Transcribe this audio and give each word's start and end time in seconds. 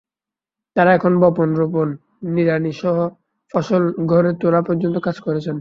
তাঁরা 0.75 0.91
এখন 0.93 1.13
বপন, 1.19 1.49
রোপণ, 1.55 1.87
নিড়ানিসহ 2.23 2.95
ফসল 3.53 3.83
ঘরে 4.05 4.31
তোলা 4.41 4.61
পর্যন্ত 4.61 4.95
কাজ 4.97 5.17
করছেন। 5.19 5.49